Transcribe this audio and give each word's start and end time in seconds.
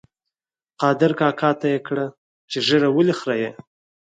قادر 0.81 1.11
کاکا 1.19 1.49
ته 1.59 1.67
یې 1.73 1.79
کړه 1.87 2.05
چې 2.51 2.57
ږیره 2.67 2.89
ولې 2.91 3.13
خرېیې؟ 3.19 3.51